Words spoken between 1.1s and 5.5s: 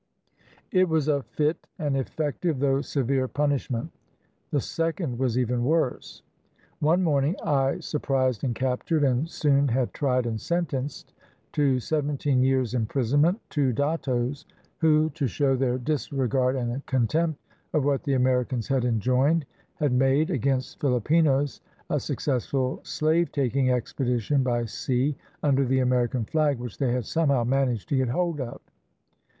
fit and effective though severe punish ment. The second was